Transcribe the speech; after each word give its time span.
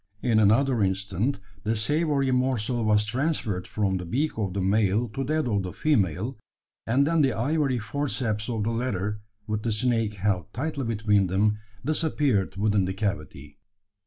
In 0.23 0.39
another 0.39 0.81
instant 0.81 1.37
the 1.63 1.75
savoury 1.75 2.31
morsel 2.31 2.83
was 2.83 3.05
transferred 3.05 3.67
from 3.67 3.97
the 3.97 4.03
beak 4.07 4.35
of 4.35 4.53
the 4.55 4.59
male 4.59 5.07
to 5.09 5.23
that 5.25 5.47
of 5.47 5.61
the 5.61 5.71
female; 5.73 6.39
and 6.87 7.05
then 7.05 7.21
the 7.21 7.33
ivory 7.33 7.77
forceps 7.77 8.49
of 8.49 8.63
the 8.63 8.71
latter, 8.71 9.21
with 9.45 9.61
the 9.61 9.71
snake 9.71 10.15
held 10.15 10.51
tightly 10.53 10.85
between 10.85 11.27
them, 11.27 11.59
disappeared 11.85 12.55
within 12.57 12.85
the 12.85 12.95
cavity. 12.95 13.59